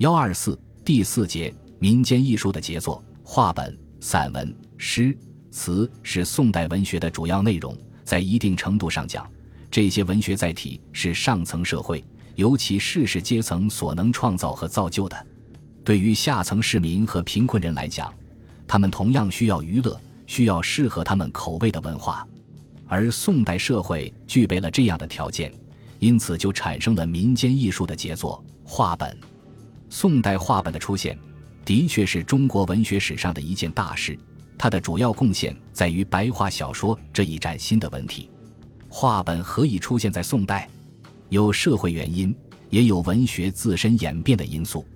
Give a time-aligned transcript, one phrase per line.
[0.00, 5.14] 幺二四第四节民间艺术的杰作，画本、散文、诗
[5.50, 7.76] 词是宋代文学的主要内容。
[8.02, 9.30] 在一定程度上讲，
[9.70, 12.02] 这些文学载体是上层社会，
[12.34, 15.26] 尤其士士阶层所能创造和造就的。
[15.84, 18.10] 对于下层市民和贫困人来讲，
[18.66, 22.26] 他们同样需要娱乐，需要适合他们口味的文化。
[22.88, 25.52] 而宋代社会具备了这样的条件，
[25.98, 29.14] 因此就产生了民间艺术的杰作——画本。
[29.92, 31.18] 宋代话本的出现，
[31.64, 34.16] 的确是中国文学史上的一件大事。
[34.56, 38.30] 它的主要贡献在于白话小说这一崭新的文体。
[38.88, 40.68] 话本何以出现在宋代？
[41.28, 42.34] 有社会原因，
[42.70, 44.86] 也有文学自身演变的因素。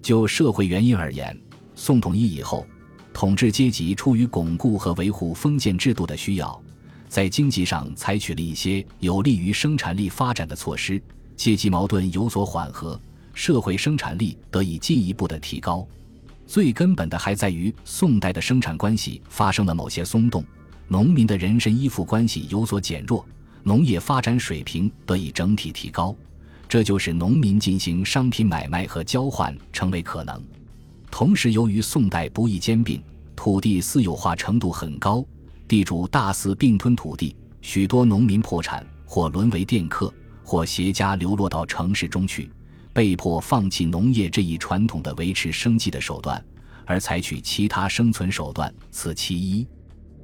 [0.00, 1.36] 就社会原因而言，
[1.74, 2.64] 宋统一以后，
[3.12, 6.62] 统治阶级出于巩固和维护封建制度的需要，
[7.08, 11.02] 在经济上采取了一些有利于生产力发展的措施，
[11.34, 13.00] 阶级矛盾有所缓和。
[13.36, 15.86] 社会生产力得以进一步的提高，
[16.46, 20.42] 最根本的还在于宋代的生产关系发生了某些松动，
[20.88, 23.24] 农民的人身依附关系有所减弱，
[23.62, 26.16] 农业发展水平得以整体提高，
[26.66, 30.42] 这就使农民进行商品买卖和交换成为可能。
[31.10, 33.02] 同时，由于宋代不易兼并，
[33.36, 35.22] 土地私有化程度很高，
[35.68, 40.12] 地主大肆并吞土地，许多农民破产或沦为佃客，
[40.42, 42.50] 或携家流落到城市中去。
[42.96, 46.42] 被迫放弃农业这一传统的维持生计的手段，
[46.86, 49.66] 而采取其他生存手段，此其一。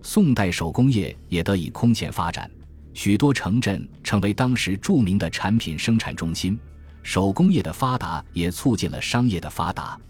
[0.00, 2.50] 宋代手工业也得以空前发展，
[2.94, 6.58] 许多城镇成为当时著名的产品生产中心。
[7.02, 10.00] 手工业的发达也促进了商业的发达，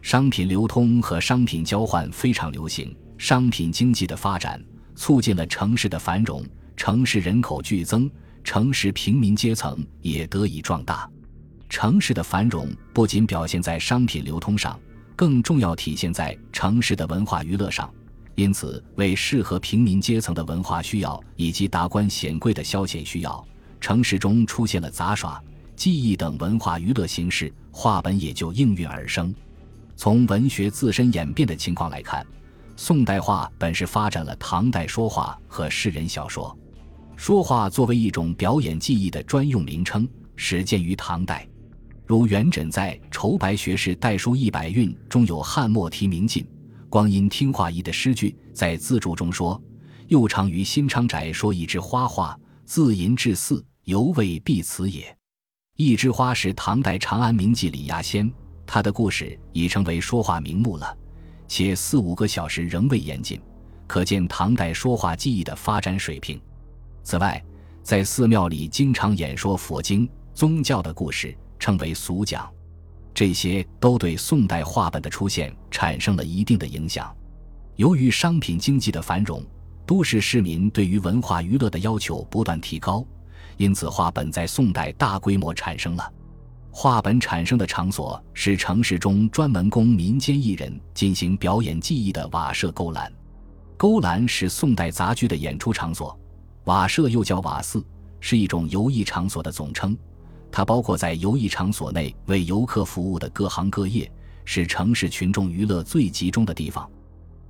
[0.00, 2.96] 商品流通和商品交换非常流行。
[3.18, 8.08] 商品经济的发展促进了城市的繁荣，城市人口剧增，
[8.44, 11.10] 城市平民阶层也得以壮大。
[11.74, 14.78] 城市的繁荣不仅表现在商品流通上，
[15.16, 17.92] 更重要体现在城市的文化娱乐上。
[18.36, 23.44] 因此，为适合平民阶层的文化需要以及达官显贵的消遣需要，
[23.80, 25.42] 城市中出现了杂耍、
[25.74, 29.34] 技艺等文化娱乐形式，话本也就应运而生。
[29.96, 32.24] 从文学自身演变的情况来看，
[32.76, 36.56] 宋代话本是发展了唐代说话和诗人小说。
[37.16, 41.44] 说话作为一种表演技艺的专用名称，始建于唐代。
[42.06, 46.46] 如元稹在《筹白学士代书一百韵》中有汉末题名进，
[46.90, 49.60] 光阴听话意的诗句，在自注中说
[50.08, 55.16] ：“又常于新昌宅说一枝花话，自吟至寺，犹未必此也。”
[55.76, 58.30] 一枝花是唐代长安名妓李亚仙，
[58.66, 60.94] 她的故事已成为说话名目了，
[61.48, 63.40] 且四五个小时仍未言尽，
[63.86, 66.38] 可见唐代说话技艺的发展水平。
[67.02, 67.42] 此外，
[67.82, 71.34] 在寺庙里经常演说佛经、宗教的故事。
[71.64, 72.46] 称为俗讲，
[73.14, 77.10] 这些都对宋代话本的出现产生了一定的影响。
[77.76, 79.42] 由于商品经济的繁荣，
[79.86, 83.02] 都市市民对于文化娱乐的要求不断提高，
[83.56, 86.12] 因此话本在宋代大规模产生了。
[86.70, 93.10] 话本产生的场所是城市中专门供民间艺人进行表演技艺的瓦舍勾栏。
[93.78, 96.14] 勾栏是宋代杂剧的演出场所，
[96.64, 97.82] 瓦舍又叫瓦寺，
[98.20, 99.96] 是一种游艺场所的总称。
[100.56, 104.08] 它包括在游艺场所内为游客服务的各行各业，
[104.44, 106.88] 是城市群众娱乐最集中的地方，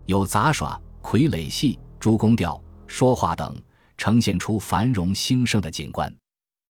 [0.07, 3.55] 有杂耍、傀儡戏、诸公调、说话等，
[3.99, 6.11] 呈现出繁荣兴盛的景观。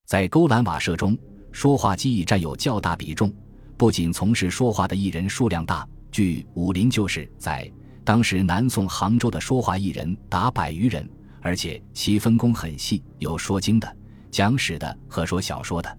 [0.06, 1.16] 在勾栏瓦舍中，
[1.52, 3.32] 说话技艺占有较大比重，
[3.76, 7.70] 不仅从事说话的艺人数量大，据《武林旧事》在
[8.02, 11.08] 当时南宋杭州的说话艺人达百余人，
[11.40, 13.96] 而且其分工很细，有说经的、
[14.32, 15.98] 讲史的和说小说的。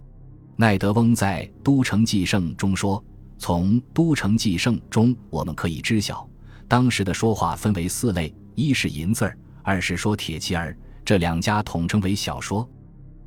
[0.58, 3.04] 奈德翁在《都城纪胜》中说
[3.38, 6.26] ：“从《都城纪胜》中，我们可以知晓，
[6.66, 12.66] 当时的说话分为四类：一是银字儿，二是说铁器儿，这两家统称为小说；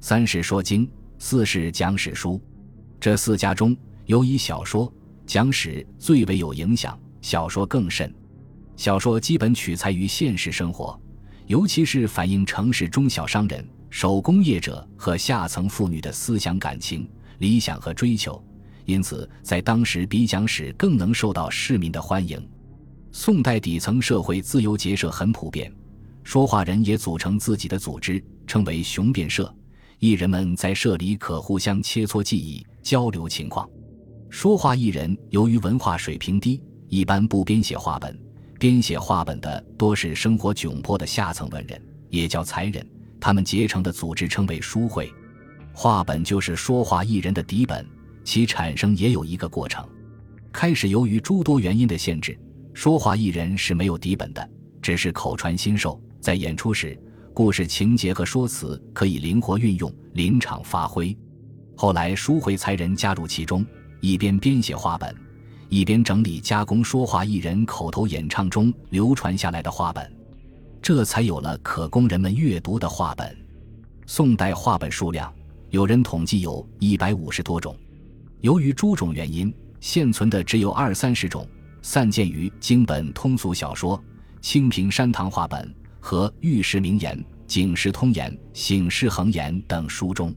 [0.01, 2.41] 三是说经，四是讲史书。
[2.99, 4.91] 这四家中尤以小说、
[5.27, 8.11] 讲史最为有影响，小说更甚。
[8.75, 10.99] 小说基本取材于现实生活，
[11.47, 17.07] 尤其是反映城市中小商人、手工业者和下层妇女的思想感情。”
[17.39, 18.43] 理想和追求，
[18.85, 22.41] 因此在当时比讲史更能受到市民的欢迎。
[23.11, 25.73] 宋代底层社会自由结社很普遍，
[26.23, 29.53] 说话人也组成自己的组织，称为雄辩社。
[29.99, 33.69] 艺人们在社里可互相切磋技艺，交流情况。
[34.31, 38.17] 说话艺人由于文化水平低，一般不编写话本，
[38.61, 42.87] 编写话本的多是生活窘迫的下层文人，也叫才人。
[43.19, 45.13] 他们结成的组织称为书会。
[45.81, 47.87] 话本就是说话艺人的底本，
[48.25, 49.89] 其产生也有一个过程。
[50.53, 52.37] 开始由于诸多原因的限制，
[52.75, 54.51] 说话艺人是没有底本的，
[54.83, 56.03] 只是口传心授。
[56.21, 57.01] 在演出时，
[57.33, 61.17] 故事情节和说辞可以灵活运用，临场发挥。
[61.77, 63.65] 后来，书会才人加入其中，
[64.01, 65.15] 一边编写话本，
[65.69, 70.13] 一边整理加工说话艺人口头演唱中流传下来的话本，
[70.83, 73.33] 这才有了可供人们阅读的话本。
[74.07, 75.33] 宋代话本数量，
[75.71, 77.77] 有人统计有一百五十多种。
[78.41, 81.47] 由于诸种原因，现存的只有二三十种，
[81.83, 84.03] 散见于经本通俗小说、
[84.41, 90.35] 清平山堂话本和玉石名言、警世通言、醒世恒言等书中。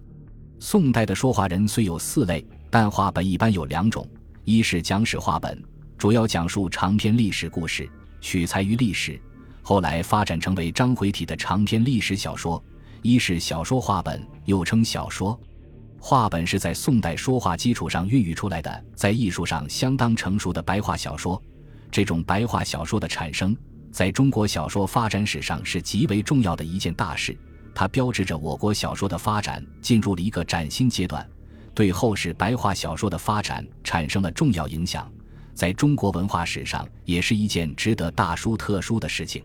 [0.60, 4.06] 宋代的说话人虽有四类，但话本一般有两种：
[4.44, 5.64] 一是讲史话本，
[5.98, 7.90] 主要讲述长篇历史故事，
[8.20, 9.20] 取材于历史，
[9.62, 12.62] 后来发展成为章回体的长篇历史小说；
[13.02, 15.40] 一是小说话本，又称小说。
[16.00, 21.42] 话本是在宋代说话基础上孕育出来的，在艺术上相当成熟的白话小说。
[21.92, 23.56] 这种白话小说的产生，
[23.92, 27.38] 在中国小说发展史上是极为重要的一件大事。
[27.74, 31.28] 它标志着我国小说的发展进入了一个崭新阶段，
[31.74, 35.12] 对后世白话小说的发展产生了重要影响，
[35.54, 39.44] 在中国文化史上也是一件值得大书特书的事情。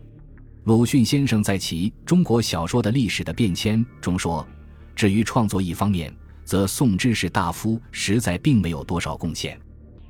[0.67, 4.45] 鲁迅先生在其《中国小说的历史的变迁》中说
[4.93, 9.57] ：“至于创作一方面，则宋之士大夫实在并没有多少贡献，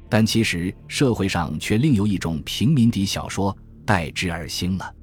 [0.09, 3.55] 但其实社会上却另有一种平民底小说
[3.85, 4.95] 代之而兴了。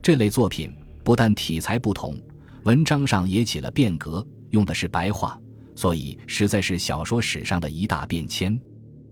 [0.00, 0.74] 这类作品
[1.04, 2.18] 不但题材不同。”
[2.64, 5.38] 文章上也起了变革，用的是白话，
[5.74, 8.58] 所以实在是小说史上的一大变迁。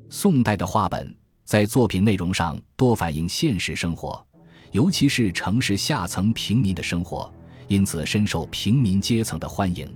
[0.08, 1.14] 宋代的话本
[1.44, 4.26] 在作品内容上多反映现实生活，
[4.72, 7.32] 尤其是城市下层平民的生活，
[7.69, 9.88] 因此深受平民阶层的欢迎。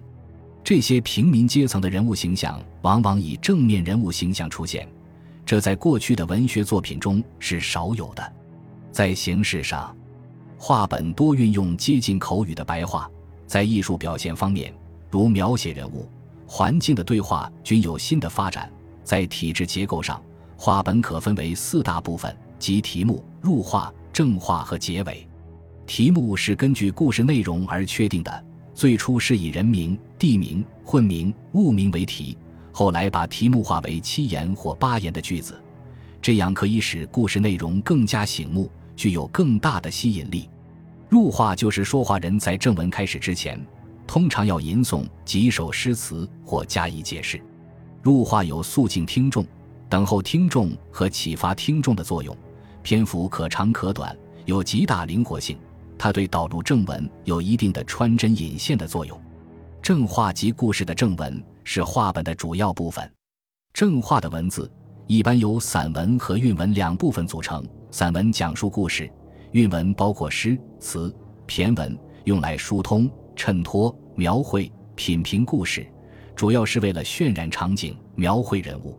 [0.63, 4.87] 这些平民阶层的人物形象往往以正面人物形象出现，
[5.45, 8.33] 这在过去的文学作品中是少有的。
[8.93, 9.97] 在形式上，
[10.59, 13.11] 话本多运用接近口语的白话。
[13.47, 14.75] 在艺术表现方面，
[15.09, 16.09] 如描写人物、
[16.49, 18.71] 环境的对话均有新的发展。
[19.05, 20.21] 在体制结构上，
[20.57, 25.29] 话本可分为四大部分，即题目、入话、正话和结尾。
[25.87, 32.35] 题目是根据故事内容而确定的，最初是以人名、地名、混名、物名为题，
[32.73, 35.63] 后来把题目化为七言或八言的句子，
[36.23, 40.49] 这样可以使故事内容更加醒目，具有更大的吸引力。
[41.11, 43.63] 入话就是说话人在正文开始之前，
[44.07, 47.39] 通常要吟诵几首诗词或加以解释。
[48.03, 49.45] 入话有肃静听众、
[49.91, 52.35] 等候听众和启发听众的作用，
[52.87, 55.59] 篇幅可长可短，有极大灵活性。
[55.99, 59.21] 它对导入正文有一定的穿针引线的作用。
[59.83, 63.13] 正话及故事的正文是话本的主要部分。
[63.73, 64.71] 正话的文字
[65.09, 67.67] 一般由散文和韵文两部分组成。
[67.91, 69.11] 散文讲述故事。
[69.51, 71.13] 韵文包括诗词、
[71.49, 75.85] 骈文，用来疏通、衬托、描绘、品评故事，
[76.37, 78.97] 主要是为了渲染场景、描绘人物。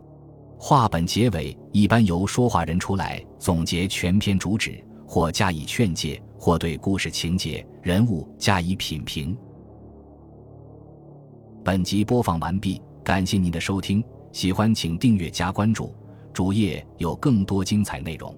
[0.60, 9.38] 话本结尾一般由说话人出来总结全篇主旨，或加以劝诫，或对故事情节、人物加以品评。
[11.64, 14.02] 本集播放完毕，感谢您的收听，
[14.32, 15.94] 喜欢请订阅加关注，
[16.32, 18.34] 主页有更多精彩内容。